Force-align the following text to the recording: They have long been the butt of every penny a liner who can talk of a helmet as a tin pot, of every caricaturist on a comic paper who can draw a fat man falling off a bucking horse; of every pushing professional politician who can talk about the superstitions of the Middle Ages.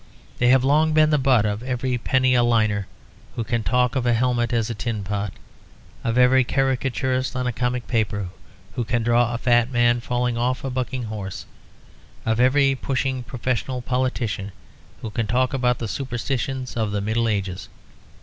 They 0.39 0.47
have 0.47 0.63
long 0.63 0.93
been 0.93 1.11
the 1.11 1.19
butt 1.19 1.45
of 1.45 1.61
every 1.61 1.95
penny 1.99 2.33
a 2.33 2.41
liner 2.41 2.87
who 3.35 3.43
can 3.43 3.61
talk 3.61 3.95
of 3.95 4.03
a 4.07 4.15
helmet 4.15 4.51
as 4.51 4.67
a 4.67 4.73
tin 4.73 5.03
pot, 5.03 5.31
of 6.03 6.17
every 6.17 6.43
caricaturist 6.43 7.35
on 7.35 7.45
a 7.45 7.51
comic 7.53 7.85
paper 7.87 8.29
who 8.73 8.83
can 8.83 9.03
draw 9.03 9.31
a 9.31 9.37
fat 9.37 9.69
man 9.69 9.99
falling 10.01 10.39
off 10.39 10.63
a 10.63 10.71
bucking 10.71 11.03
horse; 11.03 11.45
of 12.25 12.39
every 12.39 12.73
pushing 12.73 13.21
professional 13.21 13.83
politician 13.83 14.51
who 15.03 15.11
can 15.11 15.27
talk 15.27 15.53
about 15.53 15.77
the 15.77 15.87
superstitions 15.87 16.75
of 16.75 16.91
the 16.91 16.99
Middle 17.01 17.27
Ages. 17.27 17.69